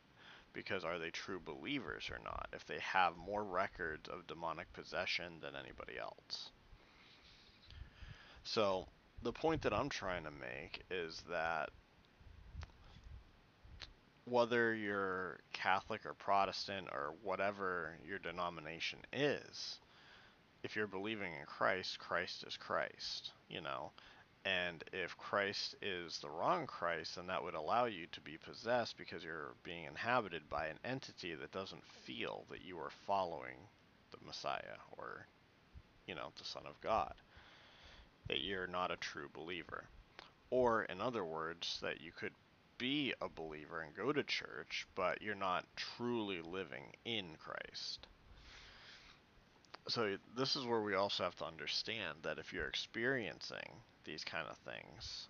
Because 0.53 0.85
are 0.85 0.99
they 0.99 1.11
true 1.11 1.41
believers 1.45 2.11
or 2.11 2.19
not 2.23 2.49
if 2.53 2.67
they 2.67 2.79
have 2.81 3.17
more 3.17 3.43
records 3.43 4.09
of 4.09 4.27
demonic 4.27 4.73
possession 4.73 5.41
than 5.41 5.55
anybody 5.55 5.99
else? 5.99 6.51
So, 8.45 8.87
the 9.23 9.33
point 9.33 9.63
that 9.63 9.73
I'm 9.73 9.89
trying 9.89 10.25
to 10.25 10.31
make 10.31 10.83
is 10.91 11.23
that 11.31 11.71
whether 14.25 14.75
you're 14.75 15.39
Catholic 15.53 16.07
or 16.07 16.15
Protestant 16.15 16.89
or 16.93 17.15
whatever 17.23 17.97
your 18.07 18.19
denomination 18.19 18.99
is, 19.13 19.79
if 20.63 20.77
you're 20.77 20.87
believing 20.87 21.33
in 21.33 21.47
Christ, 21.47 21.99
Christ 21.99 22.45
is 22.47 22.57
Christ, 22.57 23.33
you 23.49 23.61
know. 23.61 23.91
And 24.45 24.83
if 24.93 25.17
Christ 25.17 25.77
is 25.81 26.19
the 26.19 26.29
wrong 26.29 26.67
Christ, 26.67 27.15
then 27.15 27.29
that 27.29 27.45
would 27.45 27.55
allow 27.55 27.85
you 27.85 28.07
to 28.11 28.21
be 28.21 28.39
possessed 28.39 28.97
because 28.97 29.23
you're 29.23 29.55
being 29.63 29.85
inhabited 29.85 30.49
by 30.51 30.67
an 30.67 30.79
entity 30.85 31.35
that 31.35 31.53
doesn't 31.53 31.85
feel 31.85 32.45
that 32.51 32.65
you 32.65 32.79
are 32.79 32.91
following 33.07 33.69
the 34.11 34.27
Messiah 34.27 34.79
or, 34.99 35.27
you 36.07 36.17
know, 36.17 36.33
the 36.37 36.45
Son 36.45 36.65
of 36.67 36.81
God. 36.81 37.15
That 38.29 38.41
you're 38.41 38.67
not 38.67 38.91
a 38.91 38.97
true 38.97 39.29
believer. 39.33 39.85
Or, 40.51 40.83
in 40.85 41.01
other 41.01 41.25
words, 41.25 41.79
that 41.83 42.01
you 42.01 42.11
could 42.13 42.33
be 42.79 43.15
a 43.21 43.29
believer 43.29 43.81
and 43.81 43.95
go 43.95 44.13
to 44.13 44.25
church, 44.25 44.89
but 44.97 45.23
you're 45.23 45.37
not 45.37 45.65
truly 45.77 46.41
living 46.41 46.93
in 47.05 47.37
Christ. 47.39 48.09
So, 49.89 50.17
this 50.37 50.55
is 50.55 50.65
where 50.65 50.81
we 50.81 50.95
also 50.95 51.25
have 51.25 51.37
to 51.37 51.45
understand 51.45 52.19
that 52.23 52.39
if 52.39 52.53
you're 52.53 52.69
experiencing 52.69 53.81
these 54.05 54.25
kind 54.25 54.47
of 54.49 54.57
things, 54.59 55.29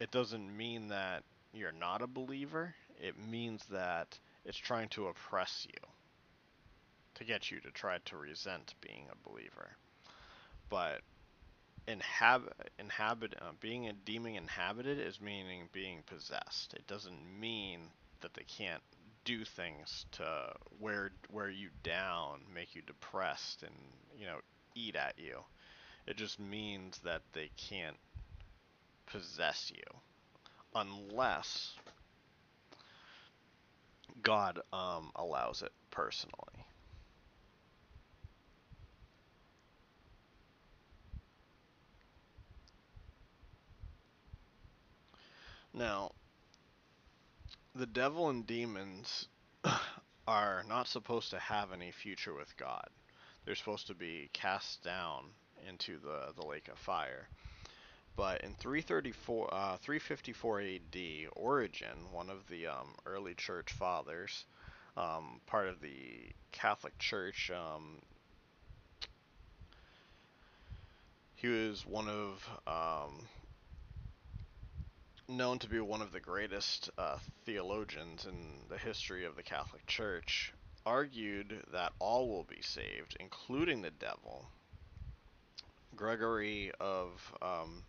it 0.00 0.10
doesn't 0.10 0.56
mean 0.56 0.88
that 0.88 1.22
you're 1.52 1.72
not 1.72 2.02
a 2.02 2.06
believer. 2.06 2.74
It 3.00 3.14
means 3.18 3.64
that 3.70 4.18
it's 4.44 4.58
trying 4.58 4.88
to 4.90 5.08
oppress 5.08 5.66
you 5.68 5.88
to 7.14 7.24
get 7.24 7.50
you 7.50 7.60
to 7.60 7.70
try 7.70 7.98
to 8.06 8.16
resent 8.16 8.74
being 8.80 9.06
a 9.10 9.28
believer. 9.28 9.70
But 10.68 11.00
inhabit 11.86 12.52
inhabit 12.78 13.34
uh, 13.40 13.52
being 13.60 13.86
a 13.88 13.92
demon 13.92 14.34
inhabited 14.34 14.98
is 14.98 15.20
meaning 15.20 15.68
being 15.72 16.02
possessed. 16.06 16.74
It 16.74 16.86
doesn't 16.86 17.40
mean 17.40 17.80
that 18.20 18.34
they 18.34 18.44
can't 18.44 18.82
do 19.26 19.44
things 19.44 20.06
to 20.12 20.24
wear 20.80 21.10
wear 21.30 21.50
you 21.50 21.68
down, 21.82 22.40
make 22.54 22.74
you 22.74 22.82
depressed, 22.82 23.62
and 23.62 23.74
you 24.16 24.24
know 24.24 24.38
eat 24.74 24.96
at 24.96 25.14
you. 25.18 25.40
It 26.06 26.16
just 26.16 26.38
means 26.40 27.00
that 27.04 27.22
they 27.32 27.50
can't 27.56 27.96
possess 29.06 29.72
you 29.74 30.00
unless 30.74 31.74
God 34.22 34.60
um, 34.72 35.10
allows 35.16 35.62
it 35.62 35.72
personally. 35.90 36.64
Now, 45.74 46.12
the 47.76 47.86
devil 47.86 48.30
and 48.30 48.46
demons 48.46 49.28
are 50.28 50.64
not 50.68 50.88
supposed 50.88 51.30
to 51.30 51.38
have 51.38 51.72
any 51.72 51.92
future 51.92 52.34
with 52.34 52.56
God. 52.56 52.88
They're 53.44 53.54
supposed 53.54 53.86
to 53.88 53.94
be 53.94 54.30
cast 54.32 54.82
down 54.82 55.24
into 55.68 55.98
the, 55.98 56.32
the 56.34 56.46
lake 56.46 56.68
of 56.68 56.78
fire. 56.78 57.28
But 58.16 58.40
in 58.40 58.54
334, 58.54 59.52
uh, 59.52 59.76
354 59.76 60.60
AD, 60.60 60.96
Origen, 61.36 62.10
one 62.12 62.30
of 62.30 62.48
the 62.48 62.66
um, 62.68 62.94
early 63.04 63.34
church 63.34 63.72
fathers, 63.72 64.44
um, 64.96 65.40
part 65.46 65.68
of 65.68 65.80
the 65.80 66.30
Catholic 66.52 66.98
Church, 66.98 67.50
um, 67.50 67.98
he 71.34 71.48
was 71.48 71.84
one 71.86 72.08
of 72.08 72.48
um, 72.66 73.28
known 75.28 75.58
to 75.58 75.68
be 75.68 75.80
one 75.80 76.02
of 76.02 76.12
the 76.12 76.20
greatest 76.20 76.90
uh, 76.98 77.18
theologians 77.44 78.26
in 78.26 78.60
the 78.68 78.78
history 78.78 79.24
of 79.24 79.36
the 79.36 79.42
Catholic 79.42 79.86
Church, 79.86 80.52
argued 80.84 81.64
that 81.72 81.92
all 81.98 82.28
will 82.28 82.44
be 82.44 82.62
saved, 82.62 83.16
including 83.18 83.82
the 83.82 83.90
devil. 83.90 84.48
Gregory 85.96 86.70
of 86.78 87.10
um, 87.42 87.82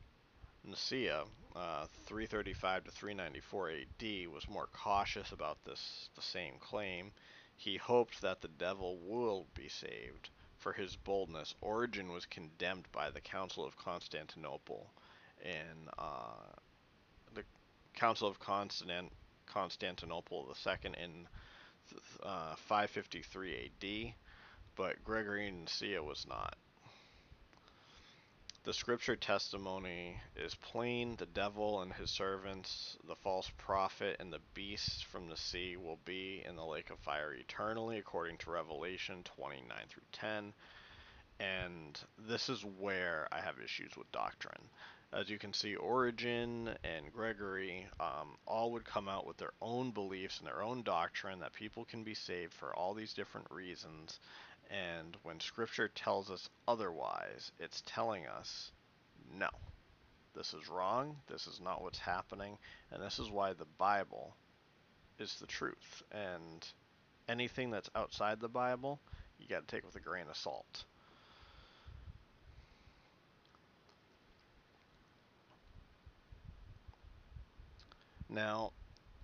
Nyssa, 0.63 1.25
uh, 1.55 1.85
335 2.07 2.85
to 2.85 2.91
394 2.91 3.71
AD, 3.71 4.27
was 4.33 4.49
more 4.49 4.67
cautious 4.73 5.31
about 5.31 5.63
this 5.63 6.09
the 6.15 6.21
same 6.21 6.55
claim. 6.59 7.11
He 7.55 7.77
hoped 7.77 8.21
that 8.21 8.41
the 8.41 8.47
devil 8.47 8.97
will 9.03 9.45
be 9.53 9.69
saved. 9.69 10.29
For 10.57 10.73
his 10.73 10.95
boldness, 10.95 11.53
Origen 11.61 12.11
was 12.11 12.25
condemned 12.25 12.87
by 12.91 13.11
the 13.11 13.21
Council 13.21 13.63
of 13.63 13.77
Constantinople 13.77 14.91
in 15.43 15.87
uh, 15.99 16.51
Council 17.97 18.27
of 18.27 18.39
Constant- 18.39 19.11
Constantinople 19.47 20.55
II 20.65 20.91
in 21.03 21.27
uh, 22.23 22.55
553 22.55 23.71
AD, 23.81 24.13
but 24.75 25.03
Gregory 25.03 25.49
Nyssa 25.49 26.01
was 26.03 26.25
not. 26.29 26.55
The 28.65 28.73
scripture 28.73 29.15
testimony 29.15 30.19
is 30.35 30.53
plain 30.53 31.15
the 31.15 31.25
devil 31.25 31.81
and 31.81 31.93
his 31.93 32.11
servants, 32.11 32.97
the 33.07 33.15
false 33.15 33.49
prophet, 33.57 34.17
and 34.19 34.31
the 34.31 34.41
beast 34.53 35.05
from 35.05 35.29
the 35.29 35.37
sea 35.37 35.77
will 35.77 35.99
be 36.05 36.43
in 36.45 36.55
the 36.55 36.65
lake 36.65 36.89
of 36.91 36.99
fire 36.99 37.33
eternally, 37.33 37.97
according 37.97 38.37
to 38.39 38.51
Revelation 38.51 39.23
29 39.23 39.69
through 39.89 40.03
10. 40.11 40.53
And 41.39 41.99
this 42.27 42.49
is 42.49 42.63
where 42.63 43.27
I 43.31 43.39
have 43.39 43.55
issues 43.63 43.95
with 43.97 44.11
doctrine. 44.11 44.69
As 45.13 45.29
you 45.29 45.39
can 45.39 45.53
see, 45.53 45.75
Origen 45.75 46.69
and 46.83 47.13
Gregory 47.13 47.87
um, 47.99 48.37
all 48.45 48.71
would 48.73 48.85
come 48.85 49.07
out 49.09 49.25
with 49.27 49.37
their 49.37 49.53
own 49.61 49.91
beliefs 49.91 50.39
and 50.39 50.47
their 50.47 50.61
own 50.63 50.83
doctrine 50.83 51.39
that 51.39 51.53
people 51.53 51.85
can 51.85 52.03
be 52.03 52.13
saved 52.13 52.53
for 52.53 52.75
all 52.75 52.93
these 52.93 53.13
different 53.13 53.47
reasons. 53.51 54.19
And 54.69 55.17
when 55.23 55.39
Scripture 55.39 55.87
tells 55.89 56.29
us 56.29 56.49
otherwise, 56.67 57.51
it's 57.59 57.83
telling 57.85 58.27
us, 58.27 58.71
no, 59.33 59.49
This 60.35 60.53
is 60.53 60.69
wrong. 60.69 61.17
This 61.27 61.47
is 61.47 61.59
not 61.61 61.81
what's 61.81 61.99
happening. 61.99 62.57
And 62.91 63.01
this 63.01 63.19
is 63.19 63.29
why 63.29 63.53
the 63.53 63.65
Bible 63.79 64.35
is 65.19 65.35
the 65.39 65.47
truth. 65.47 66.03
And 66.11 66.65
anything 67.27 67.71
that's 67.71 67.89
outside 67.95 68.39
the 68.39 68.49
Bible, 68.49 68.99
you 69.39 69.47
got 69.47 69.67
to 69.67 69.75
take 69.75 69.85
with 69.85 69.95
a 69.95 69.99
grain 69.99 70.25
of 70.29 70.37
salt. 70.37 70.85
Now, 78.29 78.71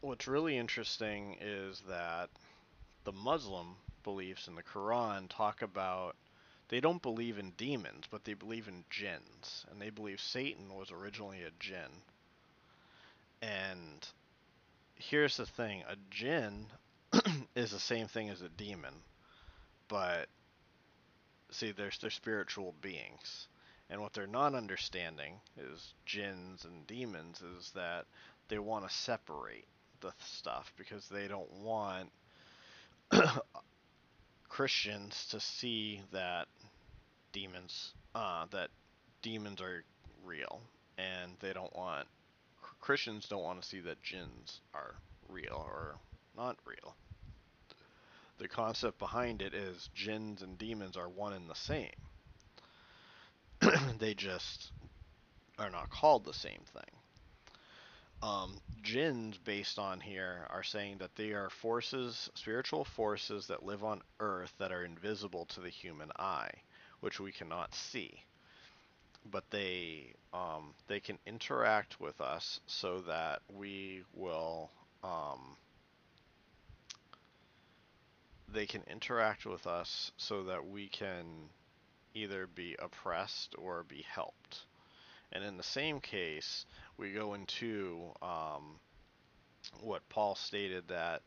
what's 0.01 0.27
really 0.27 0.57
interesting 0.57 1.37
is 1.41 1.81
that 1.87 2.29
the 3.03 3.11
Muslim 3.11 3.75
beliefs 4.03 4.47
in 4.47 4.55
the 4.55 4.63
Quran 4.63 5.27
talk 5.29 5.61
about 5.61 6.15
they 6.69 6.79
don't 6.79 7.01
believe 7.01 7.37
in 7.37 7.51
demons, 7.51 8.05
but 8.09 8.23
they 8.23 8.33
believe 8.33 8.67
in 8.67 8.85
jinns, 8.89 9.65
and 9.69 9.81
they 9.81 9.89
believe 9.89 10.19
Satan 10.19 10.73
was 10.73 10.91
originally 10.91 11.43
a 11.43 11.51
jinn. 11.59 12.01
And 13.41 14.07
here's 14.95 15.37
the 15.37 15.45
thing: 15.45 15.83
a 15.87 15.97
jinn 16.09 16.67
is 17.55 17.71
the 17.71 17.79
same 17.79 18.07
thing 18.07 18.29
as 18.29 18.41
a 18.41 18.49
demon, 18.49 18.93
but 19.87 20.29
see, 21.51 21.71
there's 21.71 21.97
they're 21.97 22.09
spiritual 22.09 22.73
beings, 22.81 23.47
and 23.89 24.01
what 24.01 24.13
they're 24.13 24.25
not 24.25 24.55
understanding 24.55 25.41
is 25.57 25.93
jinns 26.05 26.65
and 26.65 26.87
demons 26.87 27.41
is 27.41 27.71
that 27.71 28.05
they 28.53 28.59
want 28.59 28.87
to 28.87 28.93
separate 28.93 29.65
the 30.01 30.13
stuff 30.19 30.71
because 30.77 31.09
they 31.09 31.27
don't 31.27 31.51
want 31.63 32.07
Christians 34.47 35.25
to 35.31 35.39
see 35.39 36.01
that 36.11 36.47
demons 37.31 37.93
uh, 38.13 38.45
that 38.51 38.69
demons 39.23 39.59
are 39.59 39.83
real, 40.23 40.61
and 40.99 41.31
they 41.39 41.51
don't 41.51 41.75
want 41.75 42.07
Christians 42.79 43.27
don't 43.27 43.41
want 43.41 43.59
to 43.59 43.67
see 43.67 43.79
that 43.79 44.03
jinns 44.03 44.59
are 44.75 44.93
real 45.29 45.65
or 45.65 45.95
not 46.37 46.55
real. 46.63 46.93
The 48.37 48.47
concept 48.47 48.99
behind 48.99 49.41
it 49.41 49.55
is 49.55 49.89
jinns 49.95 50.43
and 50.43 50.59
demons 50.59 50.95
are 50.95 51.09
one 51.09 51.33
and 51.33 51.49
the 51.49 51.55
same. 51.55 51.89
they 53.97 54.13
just 54.13 54.71
are 55.57 55.71
not 55.71 55.89
called 55.89 56.23
the 56.23 56.35
same 56.35 56.61
thing. 56.71 57.02
Um, 58.23 58.61
jinns, 58.81 59.37
based 59.37 59.77
on 59.77 59.99
here, 59.99 60.47
are 60.49 60.63
saying 60.63 60.99
that 60.99 61.13
they 61.17 61.31
are 61.31 61.49
forces, 61.49 62.29
spiritual 62.35 62.85
forces 62.85 63.47
that 63.47 63.65
live 63.65 63.83
on 63.83 64.01
Earth 64.21 64.53
that 64.59 64.71
are 64.71 64.85
invisible 64.85 65.45
to 65.47 65.59
the 65.59 65.69
human 65.69 66.09
eye, 66.17 66.51
which 67.01 67.19
we 67.19 67.33
cannot 67.33 67.75
see. 67.75 68.23
But 69.29 69.43
they 69.49 70.13
um, 70.33 70.73
they 70.87 71.01
can 71.01 71.19
interact 71.27 71.99
with 71.99 72.21
us 72.21 72.61
so 72.65 73.01
that 73.01 73.41
we 73.53 74.03
will 74.13 74.71
um, 75.03 75.57
they 78.53 78.65
can 78.65 78.83
interact 78.89 79.45
with 79.45 79.67
us 79.67 80.13
so 80.15 80.43
that 80.43 80.65
we 80.65 80.87
can 80.87 81.25
either 82.13 82.47
be 82.47 82.77
oppressed 82.79 83.53
or 83.57 83.83
be 83.83 84.05
helped. 84.07 84.59
And 85.33 85.43
in 85.43 85.57
the 85.57 85.63
same 85.63 85.99
case, 85.99 86.65
we 86.97 87.11
go 87.11 87.33
into 87.33 88.11
um, 88.21 88.79
what 89.81 90.07
Paul 90.07 90.35
stated 90.35 90.87
that 90.89 91.23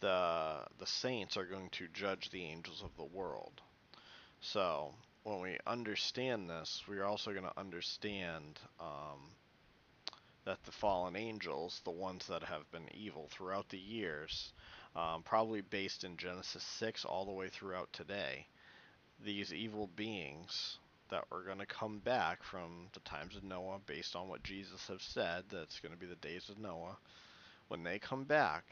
the 0.00 0.64
the 0.78 0.86
saints 0.86 1.36
are 1.36 1.44
going 1.44 1.68
to 1.70 1.86
judge 1.92 2.30
the 2.30 2.44
angels 2.44 2.82
of 2.82 2.96
the 2.96 3.16
world. 3.16 3.60
So 4.40 4.94
when 5.22 5.40
we 5.40 5.58
understand 5.66 6.48
this, 6.50 6.82
we're 6.88 7.04
also 7.04 7.32
going 7.32 7.44
to 7.44 7.60
understand 7.60 8.58
um, 8.80 9.20
that 10.44 10.64
the 10.64 10.72
fallen 10.72 11.14
angels, 11.14 11.80
the 11.84 11.90
ones 11.90 12.26
that 12.28 12.42
have 12.42 12.68
been 12.72 12.88
evil 12.94 13.28
throughout 13.30 13.68
the 13.68 13.78
years, 13.78 14.52
um, 14.96 15.22
probably 15.22 15.60
based 15.60 16.04
in 16.04 16.16
Genesis 16.16 16.64
6 16.78 17.04
all 17.04 17.24
the 17.24 17.32
way 17.32 17.48
throughout 17.48 17.92
today, 17.92 18.46
these 19.24 19.52
evil 19.52 19.88
beings 19.94 20.78
that 21.12 21.30
were 21.30 21.42
going 21.42 21.58
to 21.58 21.66
come 21.66 21.98
back 21.98 22.42
from 22.42 22.88
the 22.94 23.00
times 23.00 23.36
of 23.36 23.44
Noah 23.44 23.78
based 23.86 24.16
on 24.16 24.28
what 24.28 24.42
Jesus 24.42 24.88
has 24.88 25.02
said 25.02 25.44
that's 25.50 25.78
going 25.78 25.92
to 25.92 25.98
be 25.98 26.06
the 26.06 26.16
days 26.16 26.48
of 26.48 26.58
Noah. 26.58 26.96
When 27.68 27.82
they 27.82 27.98
come 27.98 28.24
back 28.24 28.64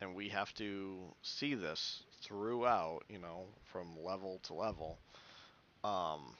and 0.00 0.14
we 0.14 0.28
have 0.28 0.54
to 0.54 0.96
see 1.22 1.54
this 1.54 2.04
throughout 2.22 3.00
you 3.08 3.18
know 3.18 3.46
from 3.72 4.00
level 4.04 4.40
to 4.44 4.54
level 4.54 4.98
um, 5.82 6.36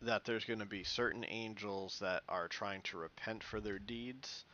that 0.00 0.24
there's 0.24 0.44
going 0.44 0.60
to 0.60 0.66
be 0.66 0.84
certain 0.84 1.24
angels 1.28 1.98
that 2.00 2.22
are 2.28 2.46
trying 2.46 2.82
to 2.82 2.98
repent 2.98 3.42
for 3.42 3.60
their 3.60 3.80
deeds 3.80 4.44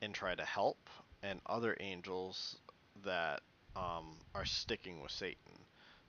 and 0.00 0.14
try 0.14 0.32
to 0.32 0.44
help 0.44 0.78
and 1.24 1.40
other 1.46 1.76
angels 1.80 2.56
that 3.04 3.40
um, 3.74 4.14
are 4.32 4.44
sticking 4.44 5.02
with 5.02 5.10
Satan 5.10 5.58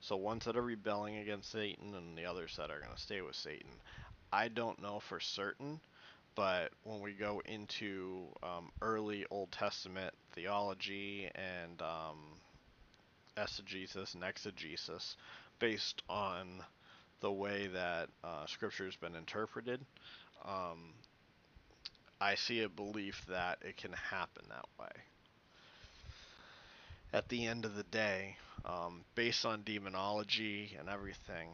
so 0.00 0.16
ones 0.16 0.44
that 0.44 0.56
are 0.56 0.62
rebelling 0.62 1.16
against 1.18 1.52
Satan 1.52 1.94
and 1.94 2.16
the 2.16 2.24
others 2.24 2.54
that 2.56 2.70
are 2.70 2.78
going 2.80 2.94
to 2.94 3.00
stay 3.00 3.20
with 3.20 3.36
Satan. 3.36 3.70
I 4.32 4.48
don't 4.48 4.80
know 4.80 5.00
for 5.00 5.20
certain, 5.20 5.80
but 6.34 6.70
when 6.84 7.00
we 7.00 7.12
go 7.12 7.42
into 7.44 8.26
um, 8.42 8.70
early 8.80 9.26
Old 9.30 9.52
Testament 9.52 10.14
theology 10.32 11.28
and 11.34 11.82
um, 11.82 12.18
eisegesis 13.36 14.14
and 14.14 14.24
exegesis, 14.24 15.16
based 15.58 16.02
on 16.08 16.62
the 17.20 17.30
way 17.30 17.66
that 17.68 18.08
uh, 18.24 18.46
Scripture 18.46 18.86
has 18.86 18.96
been 18.96 19.14
interpreted, 19.14 19.80
um, 20.44 20.94
I 22.20 22.34
see 22.34 22.62
a 22.62 22.68
belief 22.68 23.24
that 23.28 23.58
it 23.62 23.76
can 23.76 23.92
happen 23.92 24.44
that 24.48 24.66
way. 24.78 25.02
At 27.12 27.28
the 27.28 27.46
end 27.46 27.64
of 27.64 27.74
the 27.74 27.82
day, 27.82 28.36
um, 28.64 29.04
based 29.14 29.46
on 29.46 29.62
demonology 29.64 30.76
and 30.78 30.88
everything, 30.88 31.48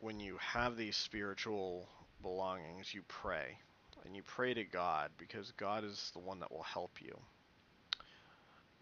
when 0.00 0.20
you 0.20 0.36
have 0.38 0.76
these 0.76 0.96
spiritual 0.96 1.88
belongings, 2.22 2.92
you 2.94 3.02
pray. 3.08 3.58
And 4.04 4.16
you 4.16 4.22
pray 4.22 4.54
to 4.54 4.64
God 4.64 5.10
because 5.18 5.52
God 5.56 5.84
is 5.84 6.10
the 6.14 6.20
one 6.20 6.40
that 6.40 6.50
will 6.50 6.62
help 6.62 6.90
you. 7.00 7.16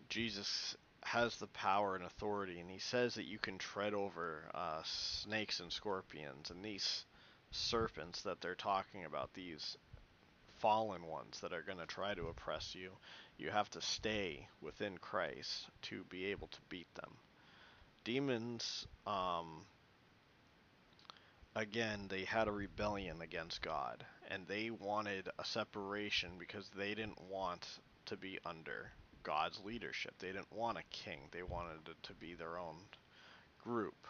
Jesus 0.08 0.76
has 1.02 1.36
the 1.36 1.48
power 1.48 1.96
and 1.96 2.04
authority, 2.04 2.60
and 2.60 2.70
he 2.70 2.78
says 2.78 3.14
that 3.14 3.26
you 3.26 3.38
can 3.38 3.58
tread 3.58 3.94
over 3.94 4.44
uh, 4.54 4.80
snakes 4.84 5.60
and 5.60 5.72
scorpions 5.72 6.50
and 6.50 6.64
these 6.64 7.04
serpents 7.50 8.22
that 8.22 8.40
they're 8.40 8.54
talking 8.54 9.04
about, 9.04 9.32
these 9.34 9.76
fallen 10.60 11.04
ones 11.06 11.40
that 11.40 11.52
are 11.52 11.62
going 11.62 11.78
to 11.78 11.86
try 11.86 12.14
to 12.14 12.26
oppress 12.26 12.74
you. 12.74 12.90
You 13.38 13.50
have 13.50 13.70
to 13.70 13.80
stay 13.80 14.48
within 14.60 14.98
Christ 14.98 15.66
to 15.82 16.04
be 16.10 16.26
able 16.26 16.48
to 16.48 16.58
beat 16.68 16.92
them 16.94 17.16
demons, 18.08 18.86
um, 19.06 19.66
again, 21.54 22.06
they 22.08 22.24
had 22.24 22.48
a 22.48 22.50
rebellion 22.50 23.20
against 23.20 23.60
God, 23.60 24.02
and 24.30 24.46
they 24.46 24.70
wanted 24.70 25.28
a 25.38 25.44
separation 25.44 26.30
because 26.38 26.70
they 26.74 26.94
didn't 26.94 27.20
want 27.30 27.66
to 28.06 28.16
be 28.16 28.38
under 28.46 28.90
God's 29.24 29.60
leadership. 29.62 30.14
They 30.18 30.28
didn't 30.28 30.50
want 30.50 30.78
a 30.78 30.82
king. 30.90 31.18
They 31.32 31.42
wanted 31.42 31.86
it 31.86 32.02
to 32.04 32.14
be 32.14 32.32
their 32.32 32.56
own 32.56 32.76
group. 33.62 34.06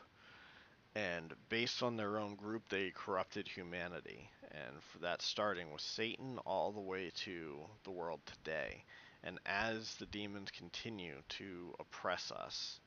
And 0.94 1.34
based 1.48 1.82
on 1.82 1.96
their 1.96 2.18
own 2.18 2.36
group, 2.36 2.68
they 2.68 2.92
corrupted 2.94 3.48
humanity. 3.48 4.30
And 4.52 4.80
for 4.92 5.00
that 5.00 5.22
starting 5.22 5.72
with 5.72 5.80
Satan 5.80 6.38
all 6.46 6.70
the 6.70 6.78
way 6.78 7.10
to 7.24 7.56
the 7.82 7.90
world 7.90 8.20
today. 8.26 8.84
And 9.24 9.40
as 9.44 9.96
the 9.96 10.06
demons 10.06 10.52
continue 10.52 11.16
to 11.30 11.74
oppress 11.80 12.30
us, 12.30 12.78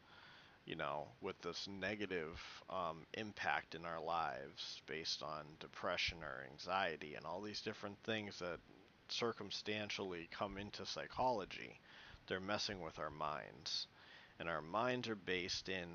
you 0.71 0.77
know, 0.77 1.05
with 1.19 1.39
this 1.41 1.67
negative 1.67 2.39
um, 2.69 3.05
impact 3.15 3.75
in 3.75 3.85
our 3.85 4.01
lives 4.01 4.81
based 4.87 5.21
on 5.21 5.43
depression 5.59 6.19
or 6.23 6.47
anxiety 6.49 7.15
and 7.15 7.25
all 7.25 7.41
these 7.41 7.59
different 7.59 7.97
things 8.05 8.39
that 8.39 8.57
circumstantially 9.09 10.29
come 10.31 10.57
into 10.57 10.85
psychology, 10.85 11.77
they're 12.25 12.39
messing 12.39 12.79
with 12.79 12.99
our 12.99 13.09
minds. 13.09 13.87
And 14.39 14.47
our 14.47 14.61
minds 14.61 15.09
are 15.09 15.15
based 15.15 15.67
in 15.67 15.89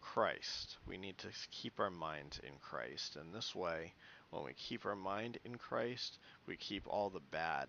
Christ. 0.00 0.76
We 0.88 0.98
need 0.98 1.18
to 1.18 1.28
keep 1.52 1.78
our 1.78 1.92
minds 1.92 2.40
in 2.40 2.54
Christ. 2.60 3.14
And 3.14 3.32
this 3.32 3.54
way, 3.54 3.94
when 4.30 4.42
we 4.42 4.54
keep 4.54 4.86
our 4.86 4.96
mind 4.96 5.38
in 5.44 5.54
Christ, 5.54 6.18
we 6.46 6.56
keep 6.56 6.88
all 6.88 7.10
the 7.10 7.20
bad 7.30 7.68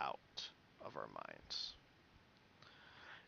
out 0.00 0.44
of 0.80 0.96
our 0.96 1.08
minds. 1.08 1.72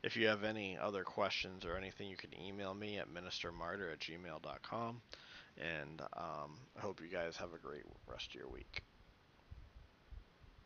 If 0.03 0.17
you 0.17 0.29
have 0.29 0.45
any 0.45 0.79
other 0.79 1.03
questions 1.03 1.65
or 1.65 1.77
anything, 1.77 2.09
you 2.09 2.17
can 2.17 2.31
email 2.41 2.73
me 2.75 2.99
at 2.99 3.09
ministermartyr 3.09 3.93
at 3.93 3.99
gmail.com. 3.99 5.01
And 5.59 6.01
um, 6.17 6.59
I 6.77 6.81
hope 6.81 7.01
you 7.01 7.09
guys 7.09 7.37
have 7.37 7.53
a 7.53 7.59
great 7.59 7.83
rest 8.07 8.29
of 8.29 8.35
your 8.37 8.49
week. 8.49 8.83